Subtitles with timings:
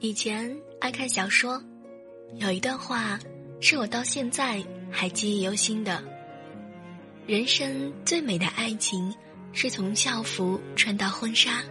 [0.00, 1.60] 以前爱看小说，
[2.36, 3.18] 有一段话
[3.60, 6.00] 是我到现在还记忆犹新的：
[7.26, 9.12] 人生最美的爱情
[9.52, 11.64] 是从校服穿到婚纱。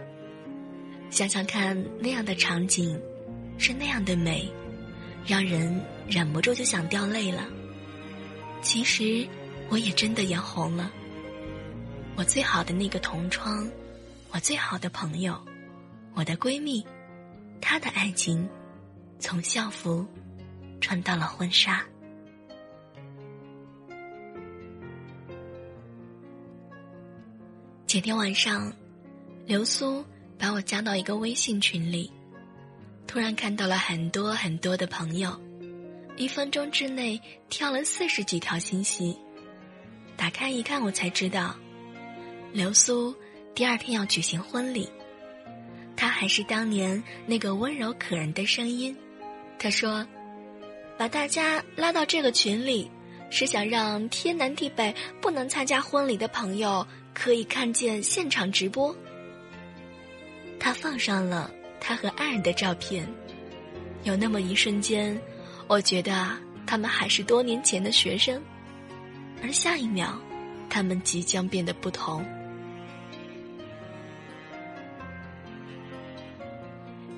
[1.08, 3.00] 想想看，那样的场景
[3.56, 4.46] 是那样的美，
[5.26, 7.48] 让人忍不住就想掉泪了。
[8.60, 9.26] 其实，
[9.70, 10.92] 我也真的眼红了。
[12.14, 13.66] 我最好的那个同窗，
[14.32, 15.34] 我最好的朋友，
[16.18, 16.84] 我的闺蜜。
[17.60, 18.48] 她的爱情，
[19.20, 20.04] 从校服
[20.80, 21.86] 穿到了婚纱。
[27.86, 28.72] 前天晚上，
[29.46, 30.04] 刘苏
[30.36, 32.12] 把我加到一个微信群里，
[33.06, 35.40] 突然看到了很多很多的朋友，
[36.16, 39.16] 一分钟之内跳了四十几条信息。
[40.16, 41.54] 打开一看，我才知道，
[42.52, 43.14] 刘苏
[43.54, 44.90] 第二天要举行婚礼。
[46.18, 48.96] 还是当年那个温柔可人的声音。
[49.56, 50.04] 他说
[50.98, 52.90] ：“把大家拉到这个群里，
[53.30, 58.92] 是想让天南地北不能参加婚礼的朋友可以看见现场直播。”
[60.58, 63.06] 他放上了他和爱人的照片，
[64.02, 65.16] 有那么一瞬间，
[65.68, 68.42] 我觉得他们还是多年前的学生，
[69.40, 70.20] 而下一秒，
[70.68, 72.26] 他们即将变得不同。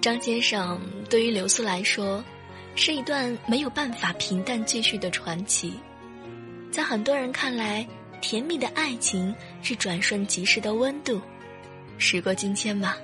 [0.01, 2.25] 张先生对于刘苏来说，
[2.75, 5.75] 是一段没有办法平淡继续的传奇。
[6.73, 7.87] 在很多人看来，
[8.23, 11.21] 甜蜜的爱情是转瞬即逝的温度，
[11.99, 12.97] 时过境迁吧，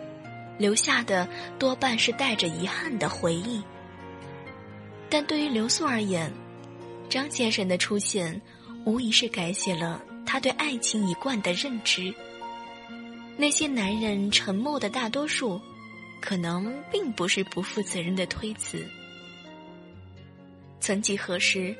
[0.56, 3.62] 留下的多半是带着遗憾的回忆。
[5.10, 6.32] 但对于刘苏而言，
[7.10, 8.40] 张先生的出现，
[8.86, 12.12] 无疑是改写了他对爱情一贯的认知。
[13.36, 15.60] 那些男人沉默的大多数。
[16.20, 18.86] 可能并不是不负责任的推辞。
[20.80, 21.76] 曾几何时，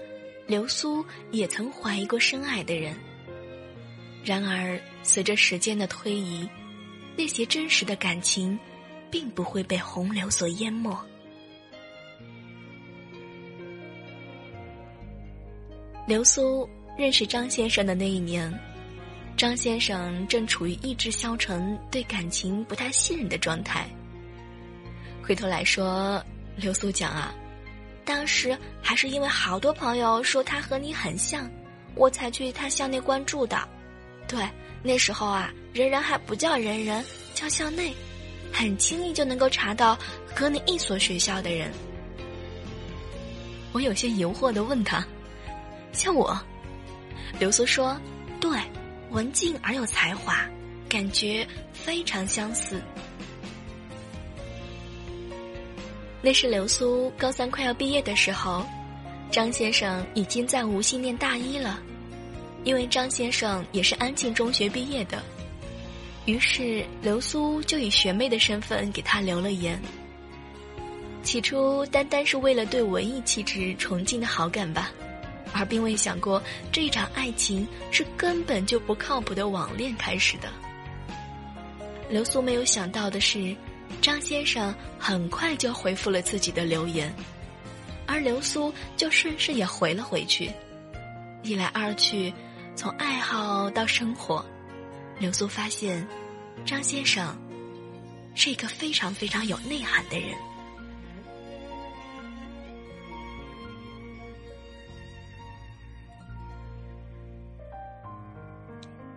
[0.47, 2.97] 流苏也曾怀疑过深爱的人。
[4.25, 6.49] 然而，随着时间的推移，
[7.16, 8.59] 那些真实的感情，
[9.10, 10.97] 并不会被洪流所淹没。
[16.06, 18.53] 流苏认识张先生的那一年，
[19.37, 23.89] 张先生正处于意志消沉、对感情不太信任的状态。
[25.26, 27.34] 回头来说，刘苏讲啊，
[28.04, 31.50] 当时还是因为好多朋友说他和你很像，
[31.97, 33.59] 我才去他校内关注的。
[34.28, 34.48] 对，
[34.84, 37.04] 那时候啊，人人还不叫人人，
[37.34, 37.92] 叫校内，
[38.53, 39.98] 很轻易就能够查到
[40.32, 41.72] 和你一所学校的人。
[43.72, 45.04] 我有些疑惑的问他
[45.92, 46.41] ：“像我？”
[47.41, 48.00] 刘苏说
[48.38, 48.56] ：“对，
[49.10, 50.48] 文静而有才华，
[50.88, 52.81] 感觉非常相似。”
[56.26, 58.66] 那是刘苏高三快要毕业的时候，
[59.31, 61.81] 张先生已经在无锡念大一了。
[62.64, 65.22] 因为张先生也是安庆中学毕业的，
[66.25, 69.81] 于是刘苏就以学妹的身份给他留了言。
[71.22, 74.91] 起初单单是为了对文艺气质崇敬的好感吧，
[75.53, 76.42] 而并未想过
[76.72, 80.48] 这一场爱情是根本就不靠谱的网恋开始的。
[82.10, 83.54] 刘苏没有想到的是。
[84.01, 87.12] 张先生很快就回复了自己的留言，
[88.07, 90.51] 而刘苏就顺势也回了回去。
[91.43, 92.33] 一来二去，
[92.75, 94.45] 从爱好到生活，
[95.19, 96.07] 刘苏发现，
[96.65, 97.37] 张先生
[98.34, 100.37] 是一个非常非常有内涵的人。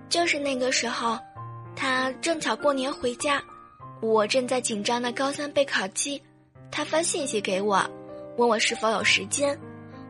[0.10, 1.20] 就是那个时候，
[1.76, 3.42] 他正巧过年回家。
[4.02, 6.22] 我正在紧张的高三备考期，
[6.72, 7.86] 他发信息给我，
[8.38, 9.58] 问我是否有时间。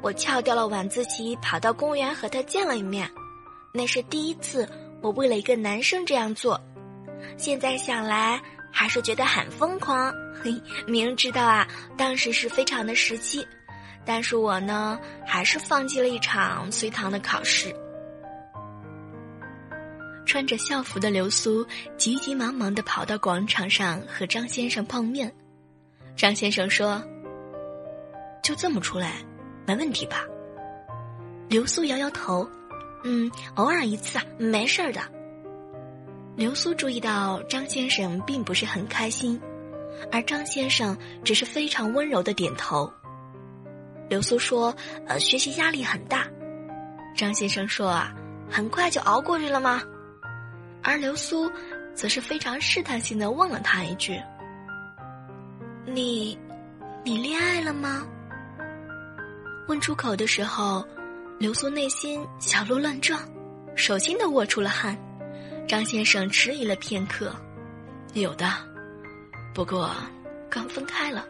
[0.02, 3.10] 我翘掉了晚自习，跑到公园和他见了一面。
[3.74, 4.68] 那是第一次
[5.02, 6.60] 我为了一个男生这样做，
[7.36, 8.40] 现在想来
[8.72, 10.14] 还是觉得很疯狂。
[10.42, 10.54] 嘿，
[10.88, 13.46] 明知道啊，当时是非常的时期，
[14.06, 17.76] 但是我呢，还是放弃了一场随堂的考试。
[20.30, 21.66] 穿着校服的刘苏
[21.98, 25.34] 急急忙忙的跑到广场上和张先生碰面。
[26.16, 27.04] 张先生说
[28.44, 29.26] ：“就这么出来，
[29.66, 30.24] 没问题吧？”
[31.50, 32.48] 刘苏摇摇头
[33.04, 35.02] ：“嗯，偶尔一次啊，没事儿的。”
[36.38, 39.42] 刘苏注意到张先生并不是很开心，
[40.12, 42.88] 而张先生只是非常温柔的点头。
[44.08, 44.72] 刘苏说
[45.10, 46.28] ：“呃，学习压力很大。”
[47.18, 48.14] 张先生说：“啊，
[48.48, 49.82] 很快就熬过去了吗？”
[50.82, 51.52] 而刘苏，
[51.94, 54.20] 则是非常试探性的问了他一句
[55.86, 56.38] ：“你，
[57.04, 58.08] 你恋爱了吗？
[59.68, 60.86] 问出口的时候，
[61.38, 63.20] 流苏内心小鹿乱撞，
[63.76, 64.98] 手心都握出了汗。
[65.68, 67.36] 张先生迟疑了片刻，
[68.14, 68.50] 有的，
[69.54, 69.92] 不过
[70.50, 71.26] 刚分开了。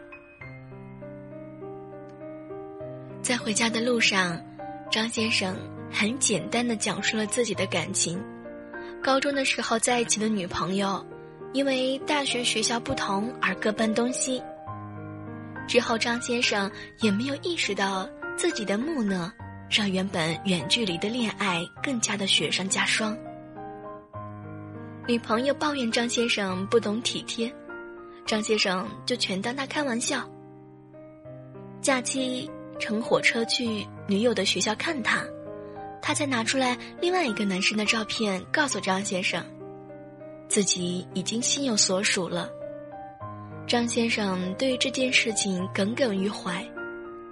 [3.20, 4.40] 在回家的路上，
[4.90, 5.54] 张先生
[5.92, 8.18] 很简单的讲述了自己的感情。
[9.02, 11.04] 高中的时候在一起的女朋友，
[11.52, 14.42] 因为大学学校不同而各奔东西。
[15.66, 16.70] 之后，张先生
[17.00, 19.32] 也没有意识到自己的木讷，
[19.70, 23.16] 让原本远距离的恋爱更加的雪上加霜。
[25.06, 27.52] 女朋友抱怨张先生不懂体贴，
[28.26, 30.28] 张先生就全当他开玩笑。
[31.80, 32.50] 假期。
[32.78, 35.22] 乘火车去女友的学校看他，
[36.02, 39.44] 他才拿出来另外一个男生的照片，告诉张先生，
[40.48, 42.48] 自己已经心有所属了。
[43.66, 46.66] 张先生对于这件事情耿耿于怀，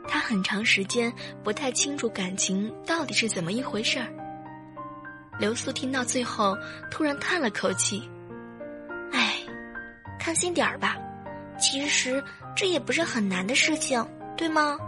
[0.07, 1.13] 他很长时间
[1.43, 4.07] 不太清楚感情到底是怎么一回事儿。
[5.39, 6.57] 刘苏听到最后，
[6.91, 8.09] 突然叹了口气
[9.13, 9.37] ：“哎，
[10.19, 10.97] 开心点儿吧，
[11.59, 12.23] 其实
[12.55, 14.05] 这也不是很难的事情，
[14.37, 14.79] 对吗？”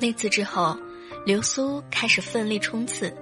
[0.00, 0.78] 那次之后，
[1.26, 3.12] 刘苏开始奋力冲刺，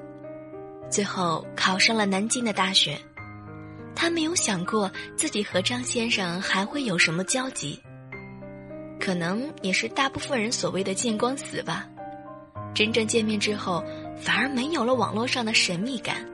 [0.91, 2.99] 最后考上了南京的大学。
[3.95, 7.81] 他没有想过自己和张先生还会有什么交集，
[9.01, 11.89] 可能也是大部分人所谓的见光死吧。
[12.75, 13.83] 真正见面之后，
[14.21, 16.27] 反而没有了网络上的神秘感。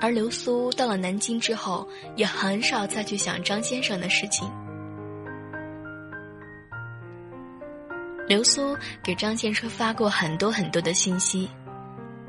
[0.00, 4.48] 而刘苏到了南京之后，也很少再去想张先生的事情。
[8.28, 11.48] 刘苏给张先生发过很多很多的信息，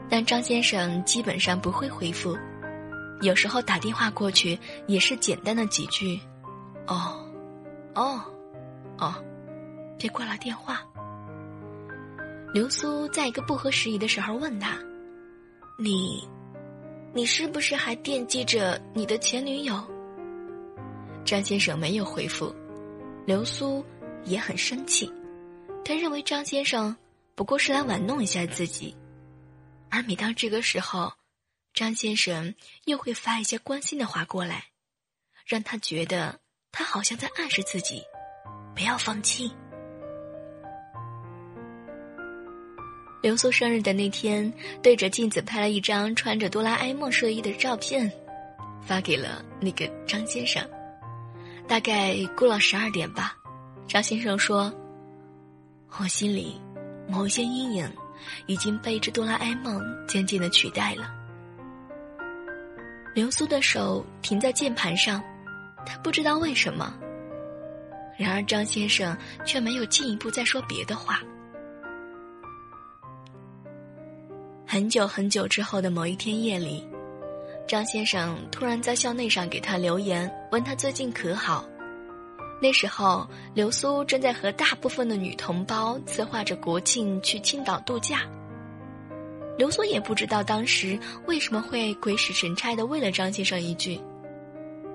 [0.10, 2.38] 但张先生基本上不会回复，
[3.20, 4.58] 有时候打电话过去
[4.88, 6.18] 也是简单的几句
[6.88, 7.20] ：“哦，
[7.96, 8.18] 哦，
[8.98, 9.14] 哦，
[9.98, 10.82] 别挂了电话。”
[12.54, 14.78] 刘苏在一个不合时宜的时候问他
[15.78, 16.26] ：“你，
[17.14, 19.78] 你是不是还惦记着你的前女友？”
[21.26, 22.56] 张先生没有回复，
[23.26, 23.86] 刘苏
[24.24, 25.12] 也很生气。
[25.84, 26.96] 他认为张先生
[27.34, 28.96] 不过是来玩弄一下自己，
[29.90, 31.12] 而每当这个时候，
[31.74, 32.54] 张先生
[32.86, 34.66] 又会发一些关心的话过来，
[35.48, 36.40] 让他觉得
[36.72, 38.04] 他好像在暗示自己
[38.76, 39.52] 不要放弃。
[43.24, 44.54] 刘苏生日的那天，
[44.84, 48.12] 对着镜子拍了一张穿着哆啦 A 梦睡衣的照片，
[48.82, 50.64] 发给了那个张先生。
[51.68, 53.36] 大概过了十二点吧，
[53.88, 54.74] 张先生说。
[55.98, 56.60] 我心里，
[57.10, 57.92] 某些阴影，
[58.46, 61.12] 已经被这哆啦 A 梦渐渐的取代了。
[63.14, 65.22] 流苏的手停在键盘上，
[65.86, 66.94] 他不知道为什么。
[68.18, 71.22] 然而张先生却没有进一步再说别的话。
[74.66, 76.88] 很久很久之后的某一天夜里，
[77.68, 81.66] 张先生突然在校内上给他留言，问他最近可好。
[82.62, 88.22] 那时候，流苏正在和大部分的女同胞策划着国庆去青岛度假。
[89.58, 94.00] 流苏也不知道当时为什么会鬼使神差的问了张先生一句：“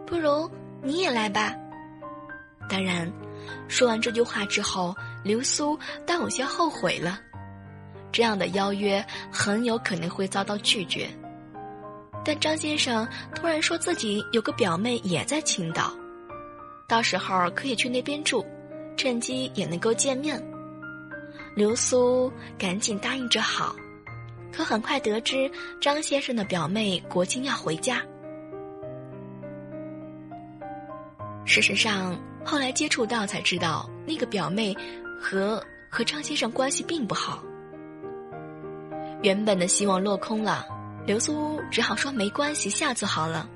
[0.06, 0.50] 不如
[0.82, 1.54] 你也来吧。”
[2.68, 3.10] 当然，
[3.68, 7.18] 说完这句话之后，流苏倒有些后悔了。
[8.12, 11.08] 这样的邀约很有可能会遭到拒绝。
[12.24, 15.92] 但张先生突然说自己有个表妹也在青岛。
[16.86, 18.44] 到时候可以去那边住，
[18.96, 20.42] 趁机也能够见面。
[21.56, 23.74] 刘苏赶紧答应着好，
[24.52, 25.50] 可很快得知
[25.80, 28.02] 张先生的表妹国庆要回家。
[31.44, 34.76] 事实上，后来接触到才知道，那个表妹
[35.20, 37.42] 和和张先生关系并不好。
[39.22, 40.66] 原本的希望落空了，
[41.06, 43.48] 刘苏只好说没关系，下次好了。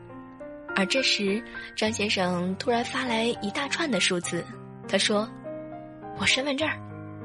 [0.78, 1.42] 而这时，
[1.74, 4.44] 张先生突然发来一大串的数字，
[4.86, 5.28] 他说
[6.20, 6.68] ：“我身份证，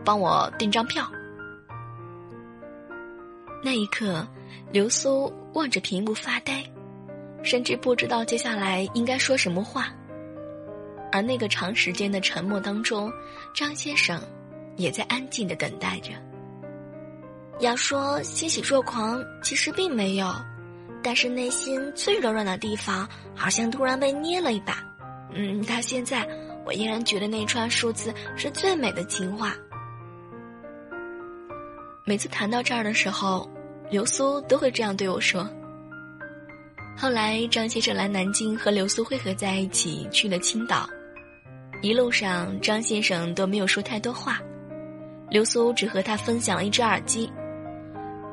[0.03, 1.07] 帮我订张票。”
[3.63, 4.27] 那一刻，
[4.72, 6.63] 刘苏望着屏幕发呆，
[7.43, 9.93] 甚至不知道接下来应该说什么话。
[11.12, 13.13] 而那个长时间的沉默当中，
[13.53, 14.19] 张先生
[14.77, 16.10] 也在安静的等待着。
[17.60, 20.33] 要说欣喜若狂，其实并没有。
[21.03, 24.81] 但是内心最柔软的地方，好像突然被捏了一把。
[25.33, 26.27] 嗯，到现在
[26.65, 29.53] 我依然觉得那串数字是最美的情话。
[32.05, 33.50] 每次谈到这儿的时候，
[33.89, 35.50] 流苏都会这样对我说
[36.98, 40.88] ：“后来，张先生来南京和刘苏会合在一起，去了青岛。
[41.81, 44.39] 一路上，张先生都没有说太多话，
[45.29, 47.31] 刘苏只和他分享了一只耳机。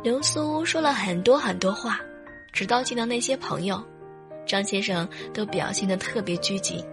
[0.02, 2.00] 刘苏说了很多很多话，
[2.52, 3.83] 直到见到那些朋友，
[4.47, 6.85] 张先生都表现得特别拘谨。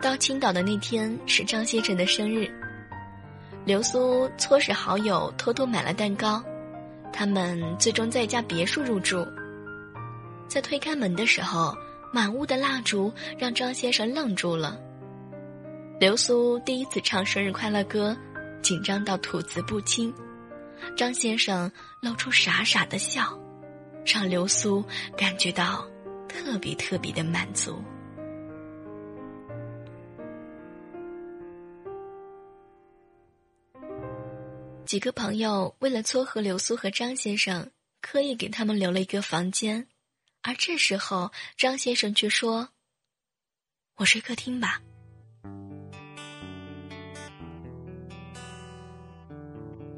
[0.00, 2.50] 到青岛的那天是张先生的生日，
[3.64, 6.42] 刘苏唆使好友偷偷买了蛋糕，
[7.12, 9.24] 他们最终在一家别墅入住。
[10.48, 11.72] 在推开门的时候，
[12.12, 14.76] 满屋的蜡烛让张先生愣住了。
[16.00, 18.16] 刘苏第一次唱生日快乐歌，
[18.60, 20.12] 紧张到吐字不清。
[20.96, 23.38] 张先生露出傻傻的笑，
[24.04, 24.84] 让刘苏
[25.16, 25.88] 感觉到
[26.28, 27.82] 特别特别的满足。
[34.84, 37.70] 几个朋友为了撮合刘苏和张先生，
[38.02, 39.86] 刻意给他们留了一个房间。
[40.42, 42.68] 而这时候，张先生却说
[43.96, 44.82] ：“我睡客厅吧。”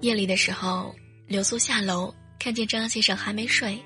[0.01, 0.95] 夜里的时候，
[1.27, 3.83] 刘苏下楼看见张先生还没睡，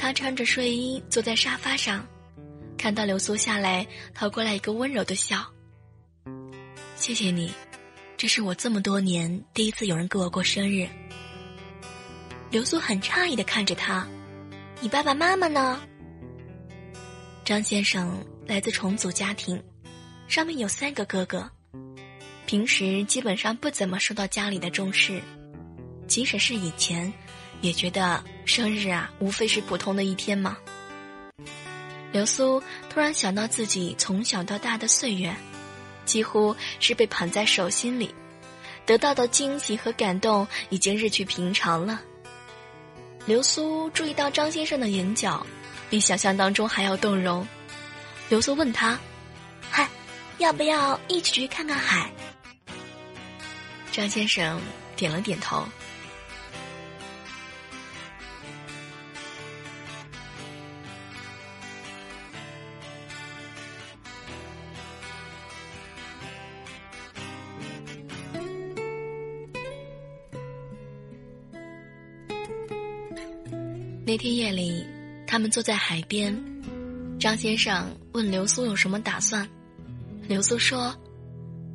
[0.00, 2.06] 他穿着睡衣坐在沙发上，
[2.78, 5.46] 看到刘苏下来，投过来一个温柔的笑
[6.96, 7.52] ：“谢谢你，
[8.16, 10.88] 这是我这么多年第一次有人给我过生日。”
[12.50, 14.08] 刘苏很诧异的看着他。
[14.80, 15.78] 你爸爸妈妈呢？
[17.44, 19.62] 张先生来自重组家庭，
[20.28, 21.46] 上面有三个哥哥，
[22.46, 25.20] 平时基本上不怎么受到家里的重视，
[26.08, 27.12] 即使是以前，
[27.60, 30.56] 也觉得生日啊无非是普通的一天嘛。
[32.12, 35.34] 刘苏突然想到自己从小到大的岁月，
[36.04, 38.12] 几乎是被捧在手心里，
[38.84, 42.00] 得到的惊喜和感动已经日趋平常了。
[43.26, 45.46] 刘苏注意到张先生的眼角，
[45.88, 47.46] 比想象当中还要动容。
[48.28, 48.98] 刘苏问他
[49.70, 49.88] ：“嗨，
[50.38, 52.10] 要不要一起去看看海？”
[53.92, 54.60] 张先生
[54.96, 55.64] 点了点头。
[74.10, 74.84] 那天夜里，
[75.24, 76.36] 他们坐在海边，
[77.20, 79.48] 张先生问刘苏有什么打算，
[80.26, 80.92] 刘苏说：“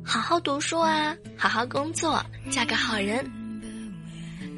[0.04, 3.24] 好好读书啊，好好工作，嫁个好人。”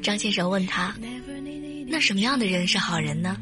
[0.03, 0.93] 张先生问他
[1.87, 3.37] ：“那什么样的人是好人呢？”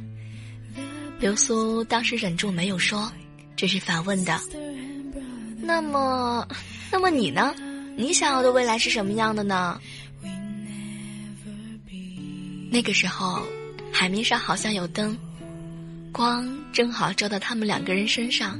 [1.19, 3.11] 刘苏当时忍住没有说，
[3.55, 4.39] 只是反问的
[5.57, 6.47] ：“那么，
[6.91, 7.55] 那么你呢？
[7.95, 9.81] 你想要的未来是什么样的呢？”
[12.69, 13.41] 那个时候。
[13.99, 15.17] 海面上好像有灯，
[16.11, 18.55] 光正好照到他们两个人身上。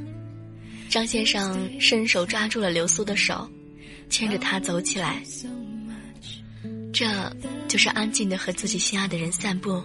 [0.89, 3.47] 张先生伸手抓住了刘苏的手，
[4.09, 5.21] 牵着她走起来。
[6.91, 7.05] 这
[7.67, 9.79] 就是安静的和自己心爱的人散步，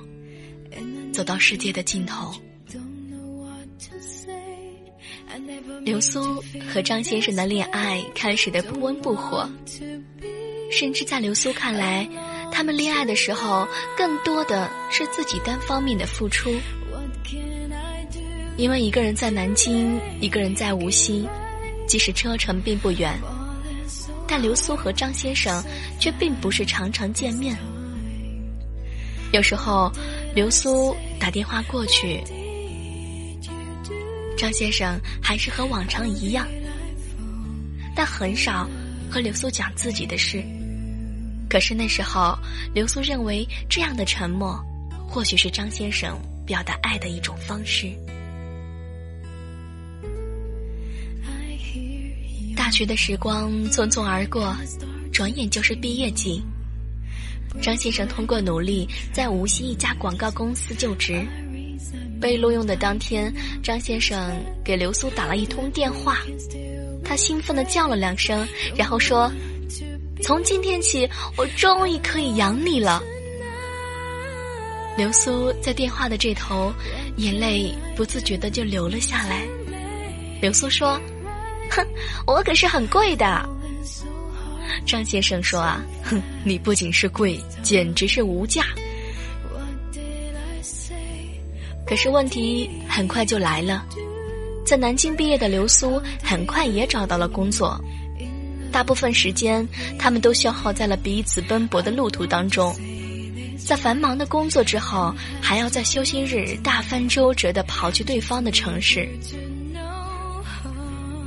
[1.13, 2.35] 走到世界的尽头。
[5.85, 9.47] 刘苏和张先生的恋爱开始的不温不火，
[10.71, 12.09] 甚至在刘苏看来。
[12.53, 13.67] 他们恋爱的时候，
[13.97, 16.53] 更多的是自己单方面的付出。
[18.59, 21.27] 因为一个人在南京，一个人在无锡，
[21.89, 23.19] 即使车程并不远，
[24.29, 25.65] 但刘苏和张先生
[25.99, 27.57] 却并不是常常见面。
[29.33, 29.91] 有时候，
[30.35, 32.23] 刘苏打电话过去，
[34.37, 36.47] 张先生还是和往常一样，
[37.97, 38.69] 但很少
[39.11, 40.45] 和刘苏讲自己的事。
[41.53, 42.35] 可是那时候，
[42.73, 44.59] 刘苏认为这样的沉默，
[45.07, 47.93] 或许是张先生表达爱的一种方式。
[52.57, 54.57] 大学的时光匆匆而过，
[55.13, 56.43] 转眼就是毕业季。
[57.61, 61.23] 张先生通过努力，在无锡一家广告公司就职。
[62.19, 63.31] 被录用的当天，
[63.63, 66.17] 张先生给刘苏打了一通电话，
[67.05, 69.31] 他兴奋的叫了两声，然后说。
[70.23, 73.03] 从今天起，我终于可以养你了。
[74.97, 76.73] 刘苏在电话的这头，
[77.17, 79.43] 眼泪不自觉的就流了下来。
[80.41, 81.01] 刘苏说
[81.71, 81.85] ：“哼，
[82.27, 83.49] 我可是很贵的。”
[84.87, 88.65] 张先生说：“啊，哼，你不仅是贵，简直是无价。”
[91.85, 93.85] 可是问题很快就来了，
[94.65, 97.79] 在南京毕业的刘苏很快也找到了工作。
[98.73, 102.75] 大部分时间，他们都消耗在了彼此奔波的路途当中。
[103.65, 109.09] 在繁忙的工作之后，还要在休息日大翻周折的跑去对方的城市。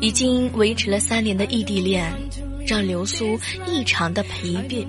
[0.01, 2.11] 已经维持了三年的异地恋，
[2.67, 4.85] 让流苏异常的疲惫。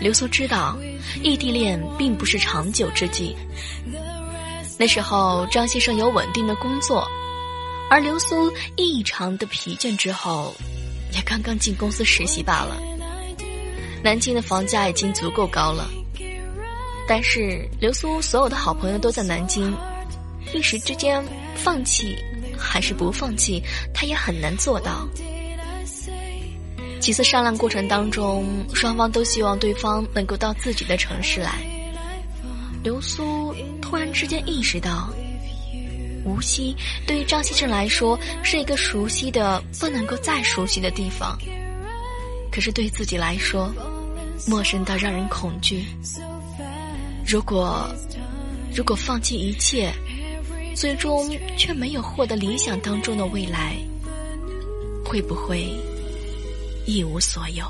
[0.00, 0.76] 流苏知道，
[1.22, 3.36] 异地恋并不是长久之计。
[4.76, 7.06] 那时候，张先生有稳定的工作，
[7.92, 10.54] 而流苏异常的疲倦之后，
[11.12, 12.80] 也刚刚进公司实习罢了。
[14.02, 15.90] 南京的房价已经足够高了，
[17.06, 19.76] 但是流苏所有的好朋友都在南京，
[20.54, 21.22] 一时之间
[21.54, 22.16] 放弃
[22.56, 25.06] 还是不放弃，他也很难做到。
[26.98, 31.60] 几次商量过程当中，双方都希望对方能够到自己的城市来。
[32.82, 35.10] 流苏突然之间意识到，
[36.24, 36.74] 无锡
[37.06, 41.38] 对于张先生来说是一个熟悉的不能够再熟悉的地方，
[42.50, 43.72] 可是对自己来说，
[44.46, 45.84] 陌生到让人恐惧。
[47.26, 47.88] 如果
[48.74, 49.92] 如果放弃一切，
[50.74, 53.76] 最终却没有获得理想当中的未来，
[55.04, 55.68] 会不会
[56.86, 57.64] 一无所有？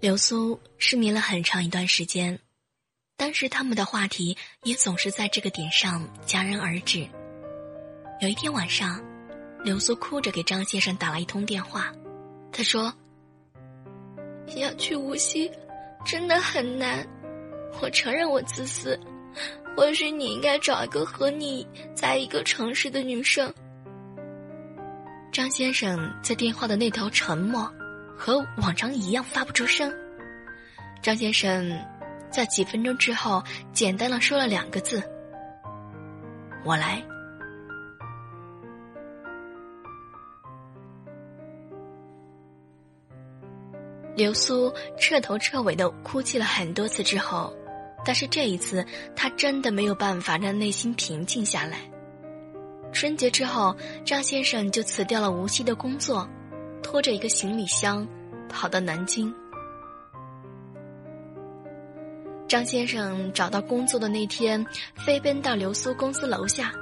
[0.00, 2.38] 流苏失眠了很长一段时间，
[3.18, 7.06] 但是他们的话题也总是在这个点上戛然而止。
[8.22, 8.98] 有一天晚上，
[9.62, 11.92] 流苏哭着给张先生打了一通电话，
[12.50, 12.90] 他说
[14.56, 15.50] ：“要去无锡，
[16.06, 17.06] 真的很难。
[17.82, 18.98] 我承认我自私，
[19.76, 23.52] 或许你应该找一个和你在一个城市的女生。”
[25.30, 27.70] 张先生在电话的那头沉默。
[28.20, 29.90] 和往常一样发不出声。
[31.00, 31.74] 张先生
[32.30, 35.02] 在几分钟之后简单的说了两个字
[36.62, 37.02] ：“我来。”
[44.14, 47.50] 刘苏彻头彻尾的哭泣了很多次之后，
[48.04, 48.84] 但是这一次
[49.16, 51.78] 他真的没有办法让内心平静下来。
[52.92, 56.28] 春节之后，张先生就辞掉了无锡的工作。
[56.82, 58.06] 拖着一个行李箱，
[58.48, 59.32] 跑到南京。
[62.48, 64.64] 张先生找到工作的那天，
[65.06, 66.72] 飞奔到流苏公司楼下，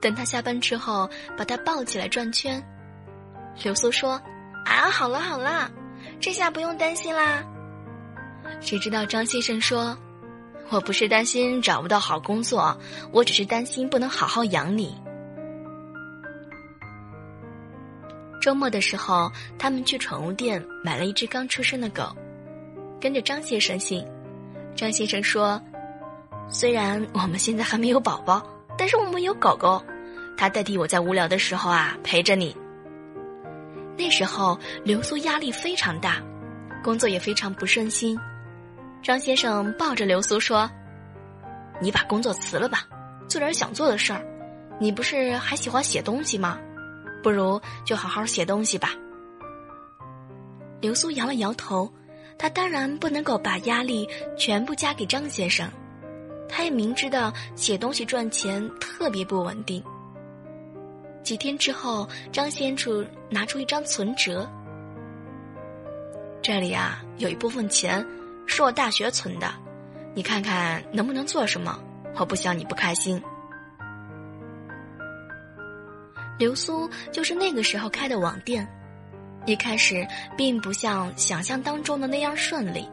[0.00, 2.62] 等他下班之后，把他抱起来转圈。
[3.64, 4.20] 流苏说
[4.64, 5.68] ：“啊，好了好了，
[6.20, 7.42] 这下不用担心啦。”
[8.60, 9.98] 谁知道张先生说
[10.70, 12.78] ：“我不是担心找不到好工作，
[13.10, 14.96] 我只是担心不能好好养你。”
[18.46, 19.28] 周末的时候，
[19.58, 22.16] 他们去宠物店买了一只刚出生的狗，
[23.00, 24.06] 跟着张先生姓。
[24.76, 25.60] 张先生说
[26.48, 28.40] ：“虽然我们现在还没有宝宝，
[28.78, 29.84] 但是我们有狗狗，
[30.36, 32.56] 它代替我在无聊的时候啊陪着你。”
[33.98, 36.22] 那时候流苏压力非常大，
[36.84, 38.16] 工作也非常不顺心。
[39.02, 40.70] 张先生抱着流苏说
[41.82, 42.84] ：“你把工作辞了吧，
[43.26, 44.24] 做点想做的事儿。
[44.78, 46.56] 你不是还喜欢写东西吗？”
[47.26, 48.90] 不如就好好写东西吧。
[50.80, 51.92] 刘苏摇了摇头，
[52.38, 54.08] 他当然不能够把压力
[54.38, 55.68] 全部加给张先生，
[56.48, 59.82] 他也明知道写东西赚钱特别不稳定。
[61.24, 64.48] 几天之后，张先生拿出一张存折，
[66.40, 68.06] 这里啊有一部分钱
[68.46, 69.52] 是我大学存的，
[70.14, 71.76] 你看看能不能做什么？
[72.20, 73.20] 我不想你不开心。
[76.38, 78.66] 流苏就是那个时候开的网店，
[79.46, 82.88] 一开始并不像想象当中的那样顺利。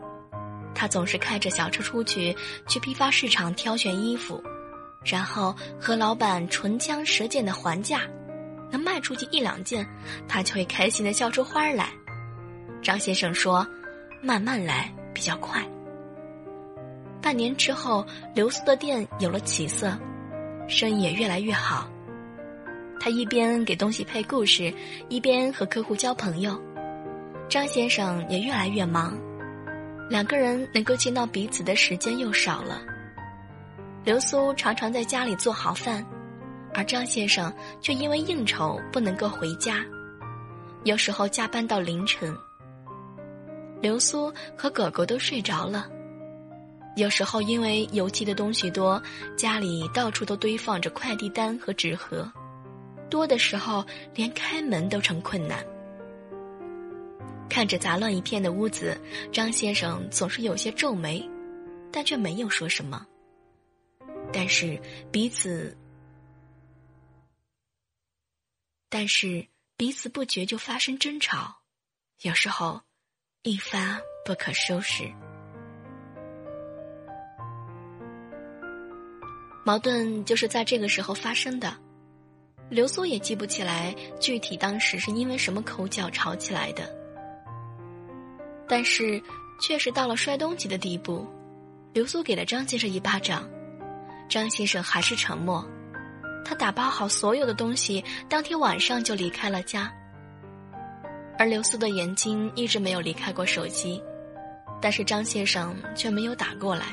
[0.76, 2.36] 他总是开着小车出去，
[2.68, 4.44] 去批发市场挑选衣服，
[5.04, 8.02] 然后和老板唇枪舌剑的还价，
[8.72, 9.88] 能卖出去一两件，
[10.28, 11.90] 他就会开心的笑出花来。
[12.82, 13.66] 张先生说
[14.22, 15.64] ：“慢慢来比较快。”
[17.22, 19.98] 半年之后，流苏的店有了起色，
[20.68, 21.88] 生意也越来越好。
[23.04, 24.74] 他一边给东西配故事，
[25.10, 26.58] 一边和客户交朋友。
[27.50, 29.20] 张先生也越来越忙，
[30.10, 32.82] 两个人能够见到彼此的时间又少了。
[34.06, 36.02] 刘苏常常在家里做好饭，
[36.74, 39.84] 而张先生却因为应酬不能够回家，
[40.86, 42.34] 有时候加班到凌晨。
[43.82, 45.90] 刘苏和狗狗都睡着了，
[46.96, 49.04] 有时候因为邮寄的东西多，
[49.36, 52.26] 家里到处都堆放着快递单和纸盒。
[53.14, 55.64] 多的时候，连开门都成困难。
[57.48, 59.00] 看着杂乱一片的屋子，
[59.32, 61.24] 张先生总是有些皱眉，
[61.92, 63.06] 但却没有说什么。
[64.34, 65.78] 但是彼此，
[68.90, 69.46] 但是
[69.78, 71.58] 彼此不觉就发生争吵，
[72.24, 72.82] 有时候
[73.44, 75.04] 一发不可收拾。
[79.64, 81.83] 矛盾就是在这个时候发生的。
[82.74, 86.90] 刘苏也记不起来具体当时是因为什么口角吵起来的，
[88.68, 89.22] 但是
[89.62, 91.24] 确实到了摔东西的地步。
[91.94, 93.48] 刘苏给了张先生一巴掌，
[94.28, 95.64] 张先生还是沉默。
[96.44, 99.94] 他打包好所有的东西，当天晚上就离开了家。
[101.38, 104.02] 而刘苏的眼睛一直没有离开过手机，
[104.82, 106.88] 但是张先生却没有打过来，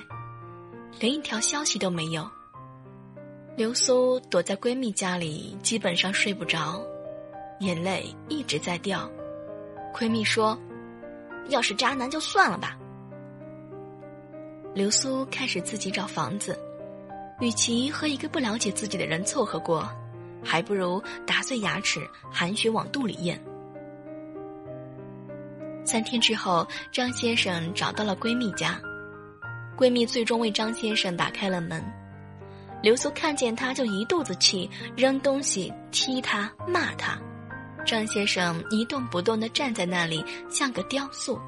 [0.98, 2.30] 连一条消息都没有。
[3.56, 6.80] 刘苏躲在闺蜜家里，基本上睡不着，
[7.58, 9.10] 眼泪一直在掉。
[9.92, 10.58] 闺蜜说
[11.50, 12.78] ：“要是渣男就算了吧。”
[14.72, 16.58] 刘苏开始自己找房子，
[17.40, 19.86] 与其和一个不了解自己的人凑合过，
[20.42, 23.38] 还不如打碎牙齿含血往肚里咽。
[25.84, 28.80] 三天之后，张先生找到了闺蜜家，
[29.76, 31.84] 闺蜜最终为张先生打开了门。
[32.82, 37.18] 刘苏看见他就一肚子气，扔东西、踢他、骂他。
[37.84, 41.38] 张先生一动不动地站在那里，像个雕塑。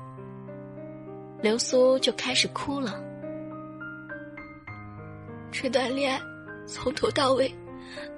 [1.41, 3.03] 刘苏就开始哭了。
[5.51, 6.21] 这段恋爱
[6.67, 7.55] 从头到尾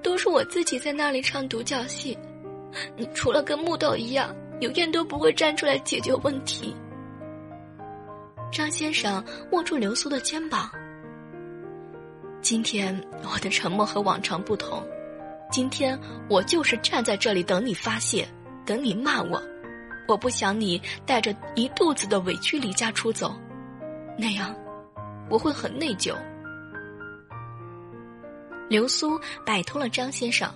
[0.03, 2.17] 都是我自己在那里唱独角戏，
[2.97, 6.75] 你除了跟木头一样，永远都不会站出来解决问题。
[8.53, 10.71] 张先生握住刘苏的肩膀。
[12.45, 14.87] 今天我的沉默和往常不同，
[15.51, 18.29] 今天我就是站在这里等你发泄，
[18.67, 19.43] 等你骂我，
[20.07, 23.35] 我不想你带着一肚子的委屈离家出走，
[24.19, 24.55] 那样
[25.31, 26.15] 我会很内疚。
[28.69, 30.53] 刘苏摆脱了张先生，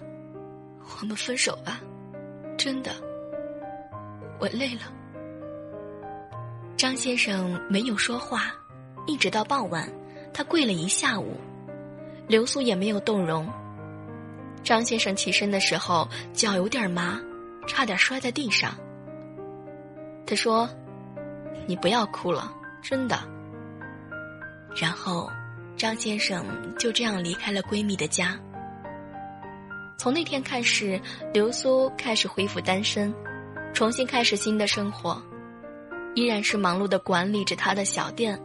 [1.01, 1.81] 我们分手吧，
[2.59, 2.91] 真的，
[4.39, 4.83] 我累了。
[6.77, 8.53] 张先生没有说话，
[9.07, 9.91] 一直到傍晚，
[10.35, 11.41] 他跪了一下午。
[12.29, 13.51] 刘苏也没有动容。
[14.63, 17.19] 张先生起身的时候脚有点麻，
[17.67, 18.77] 差点摔在地上。
[20.27, 20.69] 他说
[21.67, 23.19] ：“你不要哭了，真的。”
[24.77, 25.31] 然后，
[25.77, 26.45] 张先生
[26.79, 28.39] 就这样离开了闺蜜的家。
[29.97, 31.01] 从那天开始，
[31.33, 33.13] 刘苏开始恢复单身，
[33.73, 35.21] 重新开始新的生活，
[36.15, 38.39] 依然是忙碌的管理着他的小店。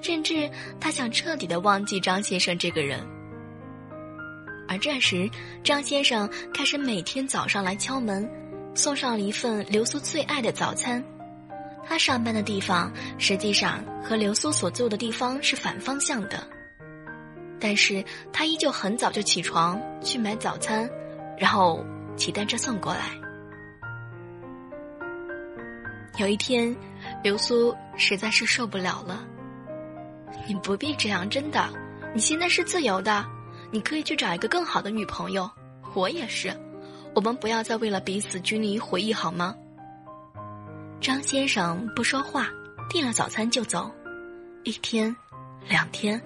[0.00, 3.06] 甚至他想彻底的忘记张先生这个人，
[4.66, 5.28] 而这时，
[5.62, 8.28] 张先生开始每天早上来敲门，
[8.74, 11.04] 送上了一份刘苏最爱的早餐。
[11.84, 16.46] 他上班的地方实际上和刘苏所住的地方是反方向的，
[17.58, 20.88] 但是他依旧很早就起床去买早餐，
[21.36, 21.84] 然后
[22.16, 23.10] 骑单车送过来。
[26.18, 26.74] 有一天，
[27.24, 29.26] 刘苏实在是受不了了。
[30.48, 31.68] 你不必这样，真的。
[32.12, 33.24] 你现在是自由的，
[33.70, 35.48] 你可以去找一个更好的女朋友。
[35.94, 36.52] 我也是，
[37.14, 39.54] 我们不要再为了彼此拘泥于回忆，好吗？
[41.00, 42.48] 张先生不说话，
[42.88, 43.90] 订了早餐就走。
[44.64, 45.14] 一天，
[45.68, 46.20] 两天，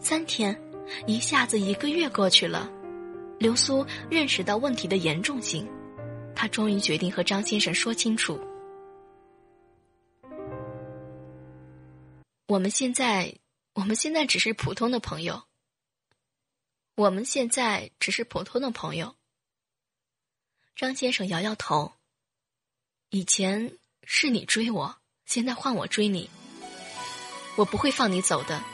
[0.00, 0.58] 三天，
[1.06, 2.70] 一下子一个月过去了。
[3.38, 5.68] 刘苏认识到问题的严重性，
[6.34, 8.40] 他终于决定和张先生说清楚。
[12.48, 13.30] 我们现在。
[13.76, 15.44] 我们现在只是普通的朋友。
[16.94, 19.16] 我们现在只是普通的朋友。
[20.74, 21.92] 张先生摇摇头。
[23.10, 26.30] 以前是你追我，现在换我追你。
[27.56, 28.64] 我不会放你走的。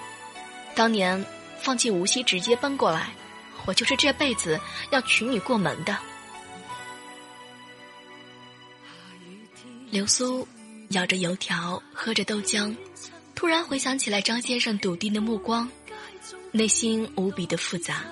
[0.76, 1.26] 当年
[1.60, 3.12] 放弃无锡直接奔过来，
[3.66, 4.60] 我就是这辈子
[4.92, 5.98] 要娶你过门的。
[9.90, 10.46] 刘苏
[10.90, 12.76] 咬着油条，喝着豆浆。
[13.42, 15.68] 突然回想起来张先生笃定的目光，
[16.52, 18.04] 内心无比的复杂。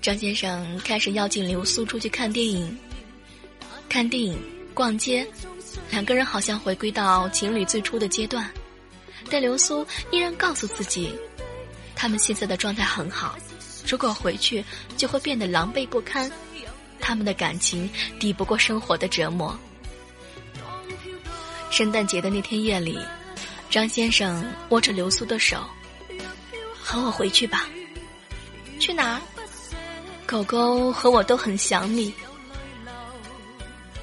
[0.00, 2.78] 张先生开始邀请刘苏出去看电影，
[3.88, 4.38] 看电影、
[4.72, 5.26] 逛街，
[5.90, 8.48] 两个人好像回归到情侣最初的阶段。
[9.30, 11.14] 但流苏依然告诉自己，
[11.94, 13.36] 他们现在的状态很好，
[13.86, 14.64] 如果回去
[14.96, 16.30] 就会变得狼狈不堪。
[17.00, 17.88] 他们的感情
[18.18, 19.56] 抵不过生活的折磨。
[21.70, 22.98] 圣诞节的那天夜里，
[23.70, 25.64] 张先生握着流苏的手，
[26.80, 27.68] 和我回去吧。
[28.80, 29.20] 去哪儿？
[30.26, 32.12] 狗狗和我都很想你。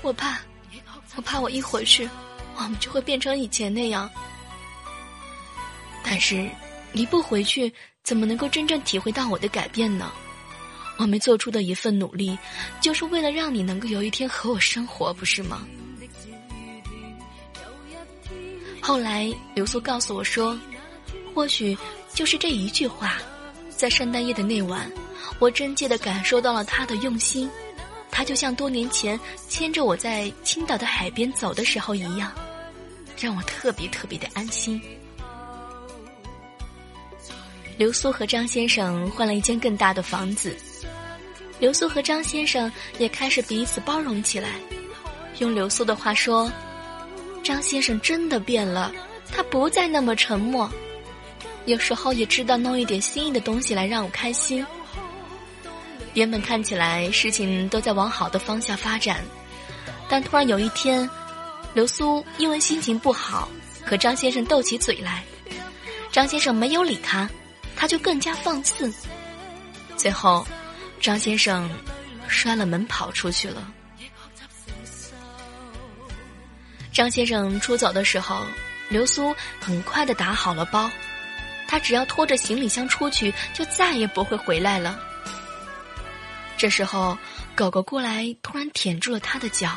[0.02, 0.40] 我怕，
[1.16, 2.10] 我怕我一回去，
[2.56, 4.10] 我们就会变成以前那样。
[6.16, 6.50] 但是，
[6.94, 7.70] 你不回去，
[8.02, 10.14] 怎么能够真正体会到我的改变呢？
[10.96, 12.40] 我们做出的一份努力，
[12.80, 15.68] 就是为了让你能够有一天和我生活，不是吗？
[18.82, 20.58] 后来，刘苏告诉我说
[21.36, 21.78] ：“或许
[22.14, 23.18] 就是这一句话，
[23.68, 24.90] 在圣诞夜的那晚，
[25.38, 27.50] 我真切的感受到了他的用心。
[28.10, 32.32] 他就像多年前牵着我在青岛的海边走的时候一样，
[33.20, 34.82] 让我特别特别的安心。”
[37.78, 40.56] 刘苏和张先生换了一间更大的房子，
[41.60, 44.50] 刘苏和张先生也开始彼此包容起来。
[45.40, 46.52] 用刘苏的话说。
[47.44, 48.92] 张先生真的变了，
[49.32, 50.68] 他不再那么沉默，
[51.68, 54.66] 有时候也知道弄一点心意的东西来让我开心。
[56.16, 59.24] 原本看起来事情都在往好的方向发展，
[60.10, 61.08] 但突然有一天，
[61.76, 63.48] 刘苏因为心情不好
[63.86, 65.24] 和张先生斗起嘴来，
[66.12, 67.30] 张先生没有理他，
[67.76, 68.94] 他就更加放肆。
[69.98, 70.46] 最后，
[71.00, 71.70] 张先生
[72.28, 73.72] 摔了门跑出去了。
[76.92, 78.46] 张先生出走的时候，
[78.88, 80.90] 刘苏很快的打好了包，
[81.68, 84.98] 他只要拖着行李箱出去，就再也不会回来了。
[86.58, 87.18] 这时候，
[87.54, 89.70] 狗狗过来，突然舔住了他的脚，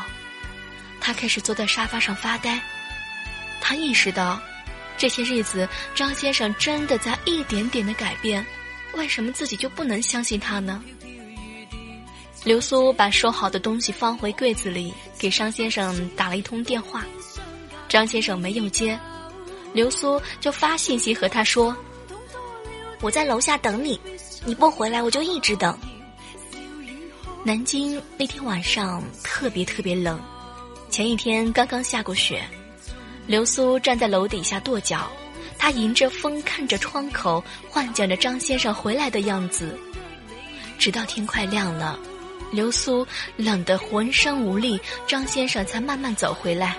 [1.00, 2.60] 他开始坐在沙发上发呆。
[3.60, 4.40] 他意识到，
[4.98, 8.44] 这些日子张先生真的在一点点的改变，
[8.94, 10.82] 为什么自己就不能相信他呢？
[12.44, 17.04] 刘苏把收好的东西放回柜子里，给张先生打了一通电话。
[17.88, 18.98] 张先生没有接，
[19.72, 21.76] 刘苏就发信息和他说
[23.00, 24.00] ：“我在楼下等你，
[24.44, 25.78] 你不回来我就一直等。”
[27.44, 30.20] 南京那天晚上特别特别冷，
[30.90, 32.42] 前一天刚刚下过雪。
[33.28, 35.12] 刘苏站在楼底下跺脚，
[35.58, 39.78] 他迎着风看着窗口，幻想着张先生回来的样子，
[40.78, 41.98] 直到天快亮了。
[42.50, 46.74] 刘苏冷得浑身无力，张先生才慢慢走回来。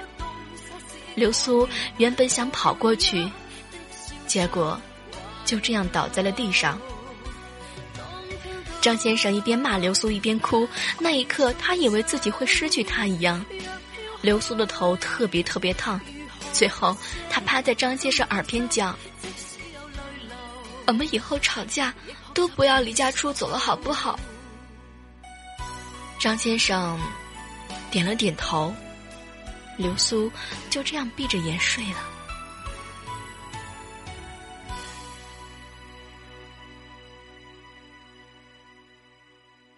[1.14, 3.30] 刘苏原本想跑过去，
[4.26, 4.82] 结果
[5.46, 6.82] 就这样倒在了地上。
[8.82, 13.46] 张先生一边骂刘苏一边哭，那一刻他以为自己会失去他一样。
[14.22, 16.02] 刘苏的头特别特别烫，
[16.52, 16.96] 最后
[17.30, 18.98] 他趴在张先生耳边讲
[20.88, 21.94] ：“我们以后吵架
[22.34, 24.20] 都不要离家出走了，好不好？”
[26.20, 27.00] 张先生
[27.90, 28.74] 点了点头，
[29.78, 30.30] 刘苏
[30.70, 32.06] 就这样闭着眼睡了。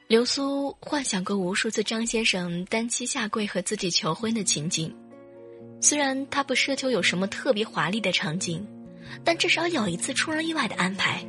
[0.08, 4.94] 刘苏幻想过无数次张先生单膝下跪和自己求婚的情景，
[5.82, 8.66] 虽然他不奢求有什么特别华丽的场景，
[9.24, 11.26] 但至少有一次出人意外的安排。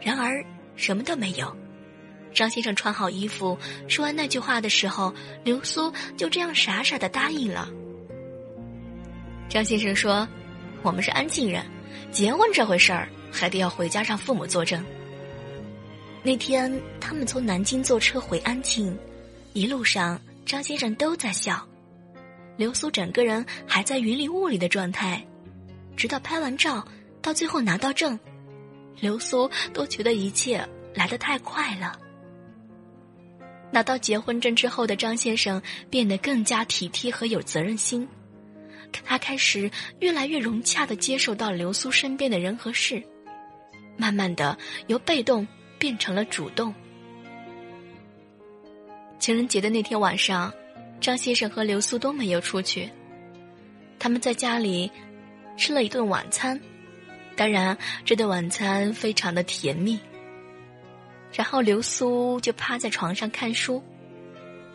[0.00, 0.44] 然而，
[0.76, 1.56] 什么都没有。
[2.34, 5.12] 张先生穿好衣服，说完那句话的时候，
[5.44, 7.68] 刘苏就这样傻傻的答应了。
[9.48, 10.26] 张先生说
[10.82, 11.64] ：“我们是安庆人，
[12.10, 14.84] 结婚这回事儿还得要回家让父母作证。”
[16.22, 18.96] 那天他们从南京坐车回安庆，
[19.52, 21.66] 一路上张先生都在笑，
[22.56, 25.24] 刘苏整个人还在云里雾里的状态，
[25.96, 26.86] 直到拍完照，
[27.20, 28.18] 到最后拿到证，
[29.00, 31.98] 刘苏都觉得一切来得太快了。
[33.70, 38.06] 拿到结婚证之后的张先生变得更加体贴和有责任心，
[39.02, 43.02] 他开始越来越融洽的接受到刘苏身边的人和事，
[43.96, 46.74] 慢慢的由被动变成了主动。
[49.18, 50.52] 情人节的那天晚上，
[51.02, 52.88] 张先生和刘苏都没有出去，
[53.98, 54.88] 他们在家里
[55.56, 56.58] 吃了一顿晚餐，
[57.34, 59.98] 当然这顿晚餐非常的甜蜜。
[61.32, 63.82] 然后刘苏就趴在床上看书，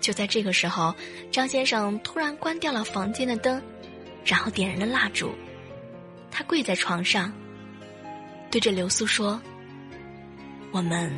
[0.02, 0.94] 就在这个时候，
[1.32, 3.62] 张先生突然关掉了房间的灯，
[4.26, 5.34] 然后点燃了蜡烛。
[6.30, 7.32] 他跪在床上，
[8.52, 9.42] 对着刘苏说
[10.74, 11.10] ：“我们，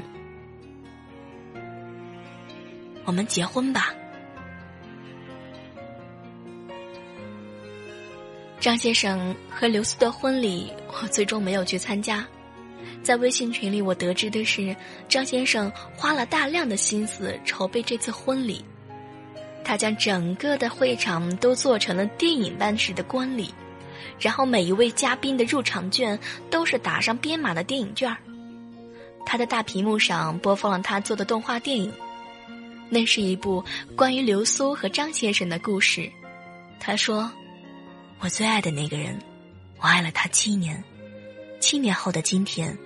[3.06, 3.92] 我们结婚吧。”
[8.60, 10.70] 张先生和刘苏的婚礼，
[11.02, 12.26] 我最终没有去参加。
[13.02, 14.76] 在微信群里，我得知的是
[15.08, 18.64] 张先生花了大量的心思筹备这次婚礼。
[19.64, 23.54] 他将整个的会场都做成了电影般式的观礼，
[24.20, 26.20] 然后每一位嘉宾的入场券
[26.50, 28.18] 都是打上编码的电影券儿。
[29.26, 31.94] 他的大屏幕上播放了他做的动画电影，
[32.90, 33.64] 那是一部
[33.96, 36.12] 关于刘苏和张先生的故事。
[36.78, 37.32] 他说
[38.22, 39.18] ：“我最爱的那个人，
[39.78, 40.84] 我爱了他七年，
[41.62, 42.78] 七年后的今天，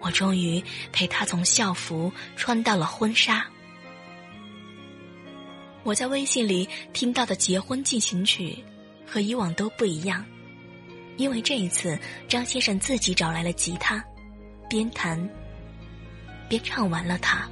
[0.00, 3.46] 我终于陪他从校服穿到了婚纱。”
[5.84, 8.64] 我在微信里听到的结婚进行曲，
[9.06, 10.24] 和以往都不一样，
[11.18, 14.02] 因为这一次张先生自己找来了吉他，
[14.70, 15.16] 边弹
[16.48, 17.46] 边唱完了它。